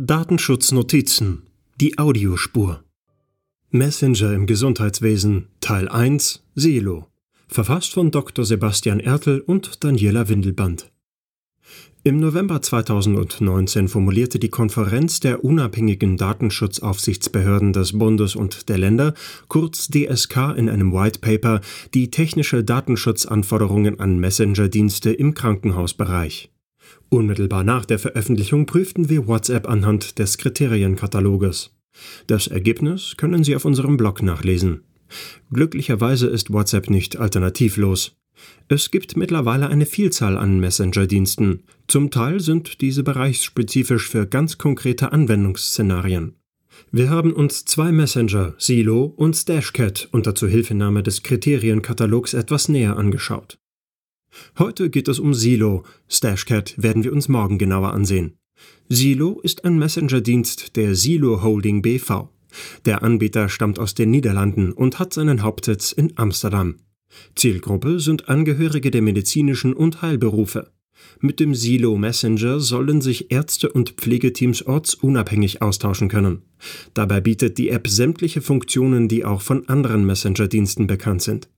Datenschutznotizen 0.00 1.42
Die 1.80 1.98
Audiospur 1.98 2.84
Messenger 3.72 4.32
im 4.32 4.46
Gesundheitswesen 4.46 5.48
Teil 5.60 5.88
1 5.88 6.44
Silo 6.54 7.08
Verfasst 7.48 7.94
von 7.94 8.12
Dr. 8.12 8.44
Sebastian 8.44 9.00
Ertel 9.00 9.40
und 9.40 9.82
Daniela 9.82 10.28
Windelband 10.28 10.92
Im 12.04 12.20
November 12.20 12.62
2019 12.62 13.88
formulierte 13.88 14.38
die 14.38 14.50
Konferenz 14.50 15.18
der 15.18 15.42
unabhängigen 15.42 16.16
Datenschutzaufsichtsbehörden 16.16 17.72
des 17.72 17.98
Bundes 17.98 18.36
und 18.36 18.68
der 18.68 18.78
Länder, 18.78 19.14
kurz 19.48 19.88
DSK, 19.88 20.54
in 20.56 20.68
einem 20.68 20.92
White 20.92 21.18
Paper 21.18 21.60
die 21.92 22.12
technische 22.12 22.62
Datenschutzanforderungen 22.62 23.98
an 23.98 24.20
Messenger-Dienste 24.20 25.10
im 25.10 25.34
Krankenhausbereich. 25.34 26.52
Unmittelbar 27.08 27.64
nach 27.64 27.84
der 27.84 27.98
Veröffentlichung 27.98 28.66
prüften 28.66 29.08
wir 29.08 29.26
WhatsApp 29.26 29.68
anhand 29.68 30.18
des 30.18 30.38
Kriterienkataloges. 30.38 31.74
Das 32.26 32.46
Ergebnis 32.46 33.14
können 33.16 33.44
Sie 33.44 33.56
auf 33.56 33.64
unserem 33.64 33.96
Blog 33.96 34.22
nachlesen. 34.22 34.82
Glücklicherweise 35.50 36.26
ist 36.26 36.52
WhatsApp 36.52 36.90
nicht 36.90 37.16
alternativlos. 37.16 38.16
Es 38.68 38.90
gibt 38.90 39.16
mittlerweile 39.16 39.68
eine 39.68 39.86
Vielzahl 39.86 40.36
an 40.36 40.60
Messenger-Diensten. 40.60 41.64
Zum 41.88 42.10
Teil 42.10 42.40
sind 42.40 42.80
diese 42.80 43.02
bereichsspezifisch 43.02 44.08
für 44.08 44.26
ganz 44.26 44.58
konkrete 44.58 45.12
Anwendungsszenarien. 45.12 46.34
Wir 46.92 47.10
haben 47.10 47.32
uns 47.32 47.64
zwei 47.64 47.90
Messenger, 47.90 48.54
Silo 48.58 49.04
und 49.04 49.34
Stashcat, 49.34 50.08
unter 50.12 50.34
Zuhilfenahme 50.34 51.02
des 51.02 51.22
Kriterienkatalogs 51.22 52.34
etwas 52.34 52.68
näher 52.68 52.96
angeschaut. 52.96 53.58
Heute 54.58 54.90
geht 54.90 55.08
es 55.08 55.18
um 55.18 55.34
Silo. 55.34 55.84
Stashcat 56.08 56.74
werden 56.76 57.04
wir 57.04 57.12
uns 57.12 57.28
morgen 57.28 57.58
genauer 57.58 57.92
ansehen. 57.92 58.34
Silo 58.88 59.40
ist 59.42 59.64
ein 59.64 59.78
Messenger-Dienst 59.78 60.76
der 60.76 60.94
Silo 60.94 61.42
Holding 61.42 61.82
BV. 61.82 62.28
Der 62.86 63.02
Anbieter 63.02 63.48
stammt 63.48 63.78
aus 63.78 63.94
den 63.94 64.10
Niederlanden 64.10 64.72
und 64.72 64.98
hat 64.98 65.12
seinen 65.12 65.42
Hauptsitz 65.42 65.92
in 65.92 66.12
Amsterdam. 66.16 66.76
Zielgruppe 67.34 68.00
sind 68.00 68.28
Angehörige 68.28 68.90
der 68.90 69.02
medizinischen 69.02 69.74
und 69.74 70.02
Heilberufe. 70.02 70.70
Mit 71.20 71.38
dem 71.38 71.54
Silo 71.54 71.96
Messenger 71.96 72.60
sollen 72.60 73.00
sich 73.00 73.30
Ärzte 73.30 73.70
und 73.70 73.90
Pflegeteams 73.90 74.66
ortsunabhängig 74.66 75.62
austauschen 75.62 76.08
können. 76.08 76.42
Dabei 76.94 77.20
bietet 77.20 77.58
die 77.58 77.68
App 77.68 77.88
sämtliche 77.88 78.40
Funktionen, 78.40 79.08
die 79.08 79.24
auch 79.24 79.42
von 79.42 79.68
anderen 79.68 80.04
Messenger-Diensten 80.04 80.86
bekannt 80.86 81.22
sind. 81.22 81.48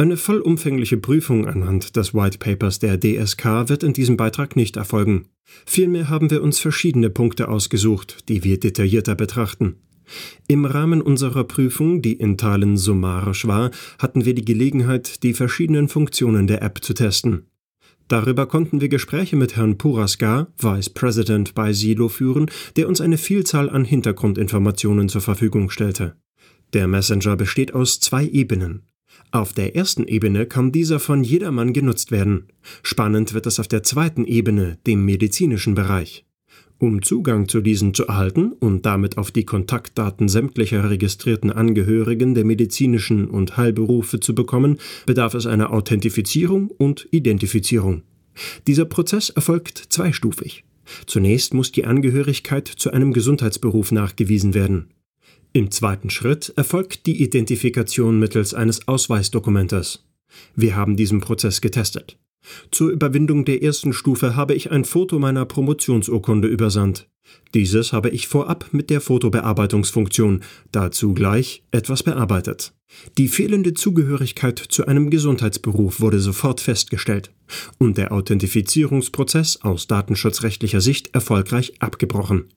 Eine 0.00 0.16
vollumfängliche 0.16 0.96
Prüfung 0.96 1.46
anhand 1.46 1.94
des 1.94 2.14
White 2.14 2.38
Papers 2.38 2.78
der 2.78 2.98
DSK 2.98 3.68
wird 3.68 3.82
in 3.82 3.92
diesem 3.92 4.16
Beitrag 4.16 4.56
nicht 4.56 4.78
erfolgen. 4.78 5.26
Vielmehr 5.66 6.08
haben 6.08 6.30
wir 6.30 6.42
uns 6.42 6.58
verschiedene 6.58 7.10
Punkte 7.10 7.48
ausgesucht, 7.48 8.26
die 8.30 8.42
wir 8.42 8.58
detaillierter 8.58 9.14
betrachten. 9.14 9.76
Im 10.48 10.64
Rahmen 10.64 11.02
unserer 11.02 11.44
Prüfung, 11.44 12.00
die 12.00 12.14
in 12.14 12.38
Teilen 12.38 12.78
summarisch 12.78 13.46
war, 13.46 13.72
hatten 13.98 14.24
wir 14.24 14.32
die 14.32 14.46
Gelegenheit, 14.46 15.22
die 15.22 15.34
verschiedenen 15.34 15.86
Funktionen 15.88 16.46
der 16.46 16.62
App 16.62 16.82
zu 16.82 16.94
testen. 16.94 17.44
Darüber 18.08 18.46
konnten 18.46 18.80
wir 18.80 18.88
Gespräche 18.88 19.36
mit 19.36 19.56
Herrn 19.56 19.76
Puraskar, 19.76 20.46
Vice 20.56 20.88
President 20.88 21.54
bei 21.54 21.74
Silo, 21.74 22.08
führen, 22.08 22.50
der 22.76 22.88
uns 22.88 23.02
eine 23.02 23.18
Vielzahl 23.18 23.68
an 23.68 23.84
Hintergrundinformationen 23.84 25.10
zur 25.10 25.20
Verfügung 25.20 25.68
stellte. 25.68 26.16
Der 26.72 26.88
Messenger 26.88 27.36
besteht 27.36 27.74
aus 27.74 28.00
zwei 28.00 28.26
Ebenen. 28.26 28.86
Auf 29.32 29.52
der 29.52 29.76
ersten 29.76 30.08
Ebene 30.08 30.46
kann 30.46 30.72
dieser 30.72 30.98
von 30.98 31.22
jedermann 31.22 31.72
genutzt 31.72 32.10
werden. 32.10 32.48
Spannend 32.82 33.32
wird 33.32 33.46
es 33.46 33.60
auf 33.60 33.68
der 33.68 33.84
zweiten 33.84 34.24
Ebene, 34.24 34.78
dem 34.88 35.04
medizinischen 35.04 35.76
Bereich. 35.76 36.24
Um 36.78 37.02
Zugang 37.02 37.46
zu 37.46 37.60
diesen 37.60 37.94
zu 37.94 38.06
erhalten 38.06 38.52
und 38.52 38.86
damit 38.86 39.18
auf 39.18 39.30
die 39.30 39.44
Kontaktdaten 39.44 40.28
sämtlicher 40.28 40.90
registrierten 40.90 41.52
Angehörigen 41.52 42.34
der 42.34 42.44
medizinischen 42.44 43.28
und 43.28 43.56
Heilberufe 43.56 44.18
zu 44.18 44.34
bekommen, 44.34 44.78
bedarf 45.06 45.34
es 45.34 45.46
einer 45.46 45.72
Authentifizierung 45.72 46.68
und 46.68 47.06
Identifizierung. 47.12 48.02
Dieser 48.66 48.86
Prozess 48.86 49.30
erfolgt 49.30 49.78
zweistufig. 49.90 50.64
Zunächst 51.06 51.54
muss 51.54 51.70
die 51.70 51.84
Angehörigkeit 51.84 52.66
zu 52.66 52.90
einem 52.90 53.12
Gesundheitsberuf 53.12 53.92
nachgewiesen 53.92 54.54
werden. 54.54 54.88
Im 55.52 55.72
zweiten 55.72 56.10
Schritt 56.10 56.52
erfolgt 56.56 57.06
die 57.06 57.22
Identifikation 57.22 58.20
mittels 58.20 58.54
eines 58.54 58.86
Ausweisdokumentes. 58.86 60.04
Wir 60.54 60.76
haben 60.76 60.96
diesen 60.96 61.20
Prozess 61.20 61.60
getestet. 61.60 62.18
Zur 62.70 62.90
Überwindung 62.90 63.44
der 63.44 63.62
ersten 63.62 63.92
Stufe 63.92 64.36
habe 64.36 64.54
ich 64.54 64.70
ein 64.70 64.84
Foto 64.84 65.18
meiner 65.18 65.44
Promotionsurkunde 65.44 66.46
übersandt. 66.46 67.08
Dieses 67.52 67.92
habe 67.92 68.10
ich 68.10 68.28
vorab 68.28 68.68
mit 68.72 68.90
der 68.90 69.00
Fotobearbeitungsfunktion, 69.00 70.42
dazu 70.70 71.14
gleich, 71.14 71.64
etwas 71.72 72.04
bearbeitet. 72.04 72.72
Die 73.18 73.28
fehlende 73.28 73.74
Zugehörigkeit 73.74 74.58
zu 74.58 74.86
einem 74.86 75.10
Gesundheitsberuf 75.10 76.00
wurde 76.00 76.20
sofort 76.20 76.60
festgestellt 76.60 77.32
und 77.78 77.98
der 77.98 78.12
Authentifizierungsprozess 78.12 79.62
aus 79.62 79.86
datenschutzrechtlicher 79.88 80.80
Sicht 80.80 81.14
erfolgreich 81.14 81.74
abgebrochen. 81.80 82.48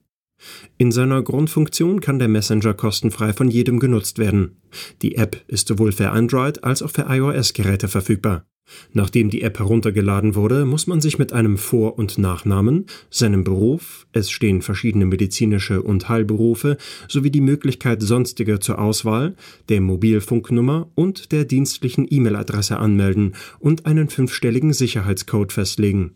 In 0.78 0.92
seiner 0.92 1.22
Grundfunktion 1.22 2.00
kann 2.00 2.18
der 2.18 2.28
Messenger 2.28 2.74
kostenfrei 2.74 3.32
von 3.32 3.48
jedem 3.48 3.78
genutzt 3.78 4.18
werden. 4.18 4.56
Die 5.02 5.16
App 5.16 5.42
ist 5.46 5.68
sowohl 5.68 5.92
für 5.92 6.10
Android 6.10 6.64
als 6.64 6.82
auch 6.82 6.90
für 6.90 7.06
iOS-Geräte 7.08 7.88
verfügbar. 7.88 8.46
Nachdem 8.92 9.28
die 9.28 9.42
App 9.42 9.58
heruntergeladen 9.58 10.34
wurde, 10.34 10.64
muss 10.64 10.86
man 10.86 11.00
sich 11.00 11.18
mit 11.18 11.32
einem 11.32 11.58
Vor- 11.58 11.98
und 11.98 12.16
Nachnamen, 12.18 12.86
seinem 13.10 13.44
Beruf, 13.44 14.06
es 14.12 14.30
stehen 14.30 14.62
verschiedene 14.62 15.04
medizinische 15.04 15.82
und 15.82 16.08
Heilberufe, 16.08 16.78
sowie 17.08 17.30
die 17.30 17.42
Möglichkeit 17.42 18.02
sonstiger 18.02 18.60
zur 18.60 18.78
Auswahl, 18.78 19.36
der 19.68 19.80
Mobilfunknummer 19.80 20.90
und 20.94 21.32
der 21.32 21.44
dienstlichen 21.44 22.06
E-Mail-Adresse 22.08 22.78
anmelden 22.78 23.34
und 23.58 23.86
einen 23.86 24.08
fünfstelligen 24.08 24.72
Sicherheitscode 24.72 25.52
festlegen. 25.52 26.12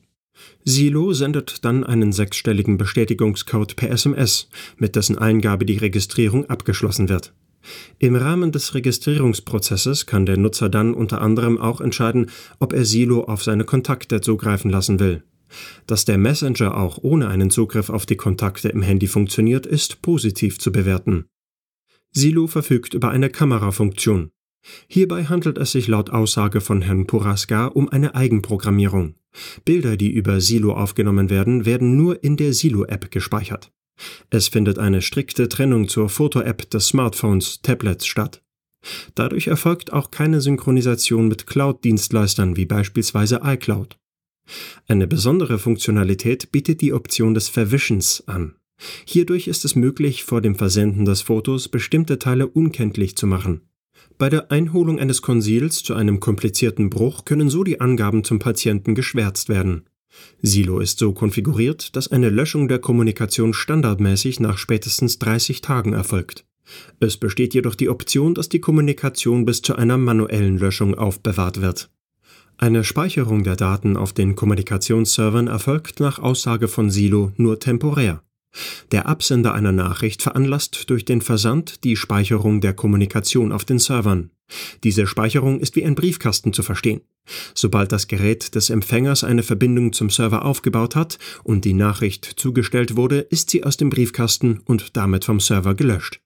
Silo 0.65 1.13
sendet 1.13 1.65
dann 1.65 1.85
einen 1.85 2.13
sechsstelligen 2.13 2.79
Bestätigungscode 2.79 3.77
per 3.77 3.91
SMS, 3.91 4.49
mit 4.77 4.97
dessen 4.97 5.19
Eingabe 5.19 5.65
die 5.65 5.79
Registrierung 5.79 6.49
abgeschlossen 6.51 7.09
wird. 7.09 7.33
Im 7.99 8.15
Rahmen 8.17 8.53
des 8.53 8.75
Registrierungsprozesses 8.75 10.07
kann 10.07 10.27
der 10.27 10.37
Nutzer 10.37 10.69
dann 10.69 10.95
unter 10.95 11.21
anderem 11.21 11.59
auch 11.59 11.81
entscheiden, 11.81 12.31
ob 12.61 12.73
er 12.73 12.85
Silo 12.85 13.25
auf 13.25 13.43
seine 13.43 13.65
Kontakte 13.65 14.21
zugreifen 14.21 14.71
lassen 14.71 15.01
will. 15.01 15.23
Dass 15.87 16.05
der 16.05 16.19
Messenger 16.19 16.77
auch 16.77 16.99
ohne 17.03 17.29
einen 17.29 17.51
Zugriff 17.51 17.91
auf 17.91 18.07
die 18.07 18.17
Kontakte 18.17 18.69
im 18.69 18.83
Handy 18.83 19.07
funktioniert, 19.07 19.67
ist 19.67 20.03
positiv 20.03 20.59
zu 20.59 20.71
bewerten. 20.71 21.27
Silo 22.13 22.47
verfügt 22.47 22.95
über 22.95 23.11
eine 23.11 23.31
Kamerafunktion. 23.31 24.31
Hierbei 24.89 25.25
handelt 25.25 25.59
es 25.59 25.73
sich 25.73 25.89
laut 25.89 26.11
Aussage 26.11 26.61
von 26.61 26.83
Herrn 26.83 27.07
Puraska 27.07 27.67
um 27.67 27.89
eine 27.89 28.15
Eigenprogrammierung. 28.15 29.15
Bilder, 29.65 29.97
die 29.97 30.11
über 30.11 30.41
Silo 30.41 30.73
aufgenommen 30.73 31.31
werden, 31.31 31.65
werden 31.65 31.97
nur 31.97 32.23
in 32.25 32.37
der 32.37 32.53
Silo-App 32.53 33.11
gespeichert. 33.11 33.71
Es 34.31 34.49
findet 34.49 34.79
eine 34.79 35.03
strikte 35.03 35.49
Trennung 35.49 35.89
zur 35.89 36.09
Foto-App 36.09 36.71
des 36.71 36.89
Smartphones, 36.89 37.63
Tablets 37.63 38.07
statt. 38.07 38.43
Dadurch 39.15 39.49
erfolgt 39.49 39.93
auch 39.93 40.11
keine 40.11 40.41
Synchronisation 40.41 41.29
mit 41.29 41.47
Cloud-Dienstleistern 41.47 42.57
wie 42.57 42.67
beispielsweise 42.67 43.41
iCloud. 43.43 43.99
Eine 44.87 45.07
besondere 45.07 45.59
Funktionalität 45.59 46.53
bietet 46.53 46.81
die 46.81 46.93
Option 46.93 47.35
des 47.35 47.49
Verwischens 47.49 48.23
an. 48.27 48.55
Hierdurch 49.05 49.49
ist 49.49 49.65
es 49.65 49.75
möglich, 49.75 50.23
vor 50.23 50.41
dem 50.41 50.55
Versenden 50.55 51.05
des 51.05 51.23
Fotos 51.23 51.69
bestimmte 51.69 52.19
Teile 52.19 52.47
unkenntlich 52.47 53.17
zu 53.17 53.27
machen. 53.27 53.68
Bei 54.19 54.29
der 54.29 54.51
Einholung 54.51 54.99
eines 54.99 55.23
Konsils 55.23 55.83
zu 55.83 55.95
einem 55.95 56.21
komplizierten 56.21 56.91
Bruch 56.91 57.25
können 57.25 57.51
so 57.51 57.65
die 57.65 57.81
Angaben 57.81 58.25
zum 58.25 58.39
Patienten 58.39 58.95
geschwärzt 58.95 59.49
werden. 59.49 59.85
Silo 60.43 60.81
ist 60.81 60.99
so 60.99 61.13
konfiguriert, 61.13 61.95
dass 61.95 62.09
eine 62.09 62.31
Löschung 62.31 62.69
der 62.69 62.79
Kommunikation 62.79 63.55
standardmäßig 63.55 64.41
nach 64.41 64.59
spätestens 64.59 65.19
30 65.19 65.61
Tagen 65.61 65.93
erfolgt. 65.93 66.45
Es 67.01 67.17
besteht 67.17 67.55
jedoch 67.55 67.75
die 67.75 67.89
Option, 67.89 68.35
dass 68.35 68.49
die 68.49 68.61
Kommunikation 68.61 69.45
bis 69.45 69.63
zu 69.63 69.77
einer 69.77 69.97
manuellen 69.97 70.59
Löschung 70.59 70.95
aufbewahrt 70.95 71.61
wird. 71.61 71.91
Eine 72.57 72.83
Speicherung 72.83 73.45
der 73.45 73.57
Daten 73.57 73.97
auf 73.97 74.13
den 74.13 74.35
Kommunikationsservern 74.35 75.47
erfolgt 75.47 76.01
nach 76.01 76.19
Aussage 76.19 76.67
von 76.67 76.91
Silo 76.91 77.33
nur 77.37 77.61
temporär. 77.61 78.23
Der 78.93 79.07
Absender 79.07 79.55
einer 79.55 79.73
Nachricht 79.73 80.23
veranlasst 80.23 80.91
durch 80.91 81.05
den 81.05 81.21
Versand 81.21 81.85
die 81.85 81.97
Speicherung 81.97 82.61
der 82.61 82.73
Kommunikation 82.73 83.53
auf 83.53 83.65
den 83.65 83.79
Servern. 83.79 84.31
Diese 84.85 85.07
Speicherung 85.07 85.61
ist 85.61 85.77
wie 85.77 85.85
ein 85.85 85.95
Briefkasten 85.95 86.53
zu 86.53 86.63
verstehen. 86.63 87.03
Sobald 87.55 87.93
das 87.93 88.09
Gerät 88.09 88.55
des 88.55 88.71
Empfängers 88.71 89.23
eine 89.23 89.43
Verbindung 89.43 89.93
zum 89.93 90.09
Server 90.09 90.45
aufgebaut 90.45 90.97
hat 90.97 91.19
und 91.45 91.65
die 91.65 91.75
Nachricht 91.75 92.25
zugestellt 92.25 92.97
wurde, 92.97 93.19
ist 93.19 93.51
sie 93.51 93.65
aus 93.65 93.77
dem 93.77 93.91
Briefkasten 93.91 94.61
und 94.65 94.97
damit 94.97 95.27
vom 95.27 95.41
Server 95.41 95.75
gelöscht. 95.75 96.21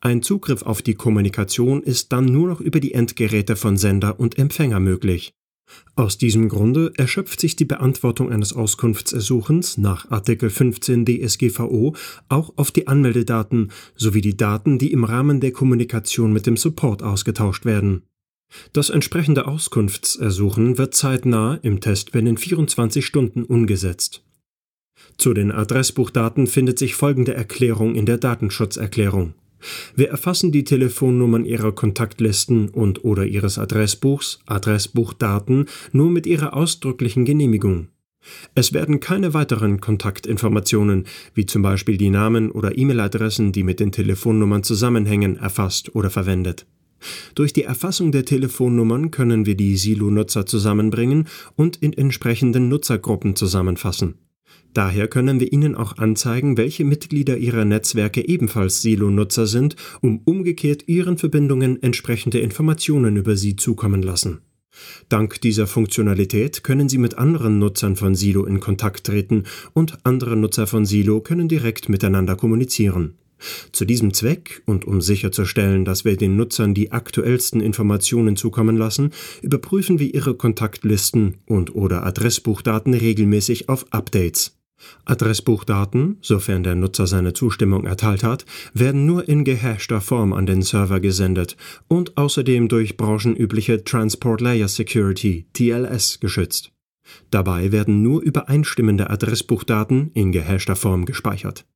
Ein 0.00 0.22
Zugriff 0.22 0.62
auf 0.62 0.82
die 0.82 0.94
Kommunikation 0.94 1.82
ist 1.82 2.12
dann 2.12 2.26
nur 2.26 2.48
noch 2.48 2.60
über 2.60 2.80
die 2.80 2.92
Endgeräte 2.92 3.56
von 3.56 3.76
Sender 3.76 4.18
und 4.20 4.38
Empfänger 4.38 4.80
möglich. 4.80 5.32
Aus 5.96 6.18
diesem 6.18 6.48
Grunde 6.48 6.92
erschöpft 6.96 7.40
sich 7.40 7.54
die 7.56 7.64
Beantwortung 7.64 8.30
eines 8.30 8.52
Auskunftsersuchens 8.52 9.78
nach 9.78 10.10
Artikel 10.10 10.50
15 10.50 11.04
DSGVO 11.06 11.94
auch 12.28 12.52
auf 12.56 12.72
die 12.72 12.88
Anmeldedaten 12.88 13.70
sowie 13.94 14.20
die 14.20 14.36
Daten, 14.36 14.78
die 14.78 14.92
im 14.92 15.04
Rahmen 15.04 15.40
der 15.40 15.52
Kommunikation 15.52 16.32
mit 16.32 16.46
dem 16.46 16.56
Support 16.56 17.02
ausgetauscht 17.02 17.64
werden. 17.64 18.02
Das 18.72 18.90
entsprechende 18.90 19.46
Auskunftsersuchen 19.46 20.78
wird 20.78 20.94
zeitnah 20.94 21.58
im 21.62 21.80
Test 21.80 22.12
binnen 22.12 22.36
24 22.36 23.04
Stunden 23.04 23.44
umgesetzt. 23.44 24.24
Zu 25.16 25.32
den 25.32 25.52
Adressbuchdaten 25.52 26.46
findet 26.46 26.78
sich 26.78 26.94
folgende 26.94 27.34
Erklärung 27.34 27.94
in 27.94 28.06
der 28.06 28.18
Datenschutzerklärung 28.18 29.34
wir 29.94 30.08
erfassen 30.08 30.52
die 30.52 30.64
Telefonnummern 30.64 31.44
Ihrer 31.44 31.72
Kontaktlisten 31.72 32.68
und/oder 32.68 33.26
Ihres 33.26 33.58
Adressbuchs, 33.58 34.40
Adressbuchdaten 34.46 35.66
nur 35.92 36.10
mit 36.10 36.26
Ihrer 36.26 36.54
ausdrücklichen 36.54 37.24
Genehmigung. 37.24 37.88
Es 38.54 38.72
werden 38.72 39.00
keine 39.00 39.34
weiteren 39.34 39.80
Kontaktinformationen, 39.80 41.04
wie 41.34 41.46
zum 41.46 41.62
Beispiel 41.62 41.96
die 41.96 42.10
Namen 42.10 42.50
oder 42.50 42.76
E-Mail-Adressen, 42.76 43.52
die 43.52 43.62
mit 43.62 43.80
den 43.80 43.92
Telefonnummern 43.92 44.62
zusammenhängen, 44.62 45.36
erfasst 45.36 45.94
oder 45.94 46.10
verwendet. 46.10 46.66
Durch 47.34 47.52
die 47.52 47.64
Erfassung 47.64 48.12
der 48.12 48.24
Telefonnummern 48.24 49.10
können 49.10 49.44
wir 49.44 49.56
die 49.56 49.76
Silo-Nutzer 49.76 50.46
zusammenbringen 50.46 51.28
und 51.56 51.76
in 51.76 51.92
entsprechenden 51.92 52.68
Nutzergruppen 52.68 53.36
zusammenfassen. 53.36 54.14
Daher 54.74 55.06
können 55.06 55.38
wir 55.38 55.52
Ihnen 55.52 55.76
auch 55.76 55.98
anzeigen, 55.98 56.56
welche 56.56 56.84
Mitglieder 56.84 57.36
Ihrer 57.36 57.64
Netzwerke 57.64 58.26
ebenfalls 58.26 58.82
Silo-Nutzer 58.82 59.46
sind, 59.46 59.76
um 60.00 60.20
umgekehrt 60.24 60.88
Ihren 60.88 61.16
Verbindungen 61.16 61.80
entsprechende 61.80 62.40
Informationen 62.40 63.16
über 63.16 63.36
sie 63.36 63.54
zukommen 63.54 64.02
lassen. 64.02 64.40
Dank 65.08 65.40
dieser 65.40 65.68
Funktionalität 65.68 66.64
können 66.64 66.88
Sie 66.88 66.98
mit 66.98 67.16
anderen 67.16 67.60
Nutzern 67.60 67.94
von 67.94 68.16
Silo 68.16 68.44
in 68.44 68.58
Kontakt 68.58 69.04
treten 69.04 69.44
und 69.72 69.98
andere 70.02 70.36
Nutzer 70.36 70.66
von 70.66 70.84
Silo 70.84 71.20
können 71.20 71.46
direkt 71.46 71.88
miteinander 71.88 72.34
kommunizieren. 72.34 73.14
Zu 73.70 73.84
diesem 73.84 74.12
Zweck 74.12 74.62
und 74.66 74.84
um 74.86 75.00
sicherzustellen, 75.00 75.84
dass 75.84 76.04
wir 76.04 76.16
den 76.16 76.34
Nutzern 76.34 76.74
die 76.74 76.90
aktuellsten 76.90 77.60
Informationen 77.60 78.36
zukommen 78.36 78.76
lassen, 78.76 79.10
überprüfen 79.42 80.00
wir 80.00 80.12
ihre 80.12 80.34
Kontaktlisten 80.34 81.36
und/oder 81.46 82.04
Adressbuchdaten 82.04 82.94
regelmäßig 82.94 83.68
auf 83.68 83.86
Updates. 83.92 84.56
Adressbuchdaten, 85.04 86.18
sofern 86.20 86.62
der 86.62 86.74
Nutzer 86.74 87.06
seine 87.06 87.32
Zustimmung 87.32 87.84
erteilt 87.84 88.24
hat, 88.24 88.44
werden 88.72 89.06
nur 89.06 89.28
in 89.28 89.44
gehashter 89.44 90.00
Form 90.00 90.32
an 90.32 90.46
den 90.46 90.62
Server 90.62 91.00
gesendet 91.00 91.56
und 91.88 92.16
außerdem 92.16 92.68
durch 92.68 92.96
branchenübliche 92.96 93.84
Transport 93.84 94.40
Layer 94.40 94.68
Security 94.68 95.46
TLS 95.52 96.20
geschützt. 96.20 96.72
Dabei 97.30 97.72
werden 97.72 98.02
nur 98.02 98.22
übereinstimmende 98.22 99.10
Adressbuchdaten 99.10 100.10
in 100.14 100.32
gehashter 100.32 100.76
Form 100.76 101.04
gespeichert. 101.04 101.66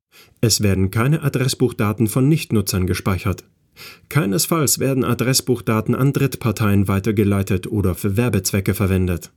Es 0.41 0.61
werden 0.61 0.91
keine 0.91 1.21
Adressbuchdaten 1.21 2.07
von 2.07 2.27
Nichtnutzern 2.27 2.87
gespeichert. 2.87 3.45
Keinesfalls 4.09 4.79
werden 4.79 5.03
Adressbuchdaten 5.03 5.95
an 5.95 6.13
Drittparteien 6.13 6.87
weitergeleitet 6.87 7.67
oder 7.67 7.95
für 7.95 8.17
Werbezwecke 8.17 8.73
verwendet. 8.73 9.31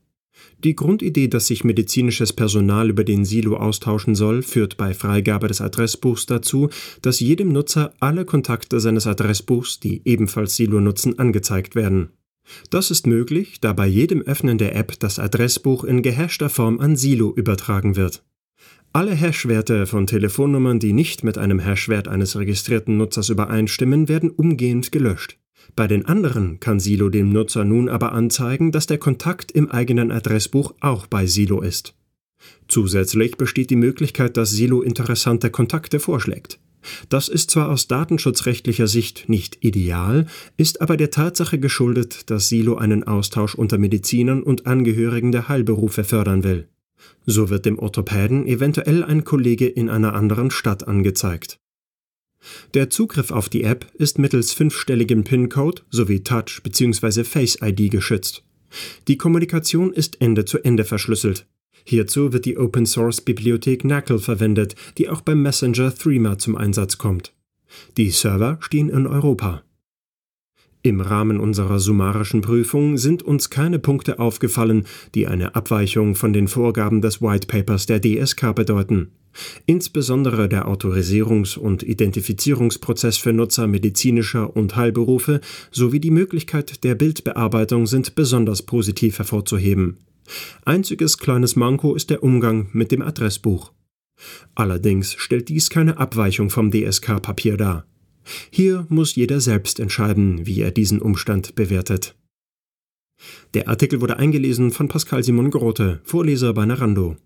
Die 0.65 0.77
Grundidee, 0.77 1.29
dass 1.29 1.49
sich 1.49 1.65
medizinisches 1.65 2.33
Personal 2.33 2.91
über 2.91 3.05
den 3.05 3.25
Silo 3.25 3.57
austauschen 3.57 4.15
soll, 4.15 4.43
führt 4.43 4.77
bei 4.77 4.95
Freigabe 4.95 5.49
des 5.49 5.61
Adressbuchs 5.61 6.27
dazu, 6.27 6.69
dass 7.03 7.21
jedem 7.21 7.53
Nutzer 7.53 7.95
alle 8.01 8.25
Kontakte 8.25 8.79
seines 8.81 9.07
Adressbuchs, 9.07 9.81
die 9.81 10.03
ebenfalls 10.05 10.57
Silo 10.57 10.81
nutzen, 10.81 11.19
angezeigt 11.19 11.75
werden. 11.75 12.11
Das 12.71 12.91
ist 12.91 13.07
möglich, 13.07 13.61
da 13.61 13.73
bei 13.73 13.87
jedem 13.87 14.23
Öffnen 14.23 14.59
der 14.59 14.75
App 14.77 14.99
das 15.01 15.19
Adressbuch 15.19 15.85
in 15.85 16.03
gehashter 16.03 16.49
Form 16.49 16.81
an 16.81 16.97
Silo 16.97 17.33
übertragen 17.35 17.97
wird. 17.97 18.25
Alle 18.93 19.15
Hashwerte 19.15 19.87
von 19.87 20.07
Telefonnummern, 20.07 20.79
die 20.79 20.93
nicht 20.93 21.25
mit 21.25 21.39
einem 21.39 21.61
Hashwert 21.61 22.09
eines 22.09 22.37
registrierten 22.37 22.99
Nutzers 22.99 23.31
übereinstimmen, 23.31 24.09
werden 24.09 24.31
umgehend 24.31 24.93
gelöscht. 24.93 25.39
Bei 25.75 25.87
den 25.87 26.05
anderen 26.05 26.61
kann 26.61 26.81
Silo 26.81 27.09
dem 27.09 27.33
Nutzer 27.33 27.65
nun 27.65 27.89
aber 27.89 28.13
anzeigen, 28.13 28.73
dass 28.73 28.87
der 28.87 28.99
Kontakt 28.99 29.53
im 29.53 29.71
eigenen 29.71 30.11
Adressbuch 30.11 30.75
auch 30.81 31.07
bei 31.07 31.27
Silo 31.27 31.63
ist. 31.63 31.95
Zusätzlich 32.69 33.37
besteht 33.37 33.71
die 33.71 33.77
Möglichkeit, 33.77 34.37
dass 34.37 34.51
Silo 34.51 34.83
interessante 34.83 35.51
Kontakte 35.51 36.01
vorschlägt. 36.01 36.59
Das 37.09 37.29
ist 37.29 37.51
zwar 37.51 37.71
aus 37.71 37.87
datenschutzrechtlicher 37.87 38.89
Sicht 38.89 39.29
nicht 39.29 39.65
ideal, 39.65 40.27
ist 40.57 40.81
aber 40.81 40.97
der 40.97 41.11
Tatsache 41.11 41.59
geschuldet, 41.59 42.29
dass 42.31 42.49
Silo 42.49 42.75
einen 42.75 43.05
Austausch 43.05 43.55
unter 43.55 43.79
Medizinern 43.79 44.43
und 44.43 44.67
Angehörigen 44.67 45.33
der 45.33 45.49
Heilberufe 45.49 46.03
fördern 46.05 46.43
will. 46.43 46.69
So 47.25 47.51
wird 47.51 47.67
dem 47.67 47.79
Orthopäden 47.79 48.47
eventuell 48.47 49.05
ein 49.05 49.25
Kollege 49.25 49.69
in 49.69 49.89
einer 49.89 50.15
anderen 50.15 50.51
Stadt 50.51 50.87
angezeigt. 50.87 51.62
Der 52.75 52.91
Zugriff 52.91 53.31
auf 53.31 53.49
die 53.49 53.65
App 53.65 53.87
ist 53.95 54.19
mittels 54.19 54.53
fünfstelligem 54.53 55.25
PIN-Code 55.25 55.83
sowie 55.91 56.21
Touch- 56.21 56.63
bzw. 56.63 57.25
Face-ID 57.25 57.91
geschützt. 57.91 58.43
Die 59.09 59.17
Kommunikation 59.17 59.93
ist 59.93 60.21
Ende-zu-Ende 60.21 60.85
verschlüsselt. 60.85 61.47
Hierzu 61.85 62.33
wird 62.33 62.45
die 62.45 62.59
Open-Source-Bibliothek 62.59 63.81
Knackle 63.81 64.19
verwendet, 64.19 64.77
die 64.99 65.09
auch 65.09 65.21
beim 65.21 65.43
Messenger 65.43 65.95
Threema 65.95 66.39
zum 66.39 66.57
Einsatz 66.57 66.99
kommt. 66.99 67.33
Die 67.97 68.11
Server 68.11 68.59
stehen 68.61 68.89
in 68.89 69.07
Europa. 69.07 69.63
Im 70.85 71.01
Rahmen 71.01 71.39
unserer 71.39 71.79
summarischen 71.79 72.41
Prüfung 72.41 72.99
sind 72.99 73.23
uns 73.23 73.51
keine 73.51 73.79
Punkte 73.79 74.19
aufgefallen, 74.19 74.85
die 75.15 75.29
eine 75.29 75.55
Abweichung 75.55 76.17
von 76.17 76.33
den 76.33 76.49
Vorgaben 76.49 77.01
des 77.01 77.23
White 77.23 77.47
Papers 77.47 77.87
der 77.87 78.01
DSK 78.01 78.53
bedeuten. 78.53 79.13
Insbesondere 79.67 80.49
der 80.49 80.69
Autorisierungs- 80.69 81.59
und 81.59 81.83
Identifizierungsprozess 81.83 83.17
für 83.17 83.33
Nutzer 83.33 83.67
medizinischer 83.67 84.55
und 84.55 84.77
Heilberufe 84.77 85.41
sowie 85.71 86.01
die 86.01 86.11
Möglichkeit 86.11 86.85
der 86.85 86.95
Bildbearbeitung 86.95 87.87
sind 87.87 88.15
besonders 88.15 88.63
positiv 88.63 89.19
hervorzuheben. 89.19 89.99
Einziges 90.65 91.19
kleines 91.19 91.57
Manko 91.57 91.95
ist 91.95 92.11
der 92.11 92.23
Umgang 92.23 92.69
mit 92.73 92.93
dem 92.93 93.03
Adressbuch. 93.03 93.73
Allerdings 94.55 95.15
stellt 95.15 95.49
dies 95.49 95.71
keine 95.71 95.99
Abweichung 95.99 96.51
vom 96.51 96.71
DSK-Papier 96.71 97.57
dar. 97.57 97.87
Hier 98.51 98.87
muss 98.89 99.17
jeder 99.17 99.41
selbst 99.41 99.81
entscheiden, 99.81 100.47
wie 100.47 100.61
er 100.61 100.71
diesen 100.71 101.01
Umstand 101.01 101.55
bewertet. 101.55 102.15
Der 103.55 103.69
Artikel 103.69 104.01
wurde 104.01 104.19
eingelesen 104.19 104.71
von 104.71 104.89
Pascal 104.89 105.23
Simon 105.23 105.51
Grote, 105.51 106.01
Vorleser 106.05 106.55
bei 106.55 106.67
Narando. 106.67 107.17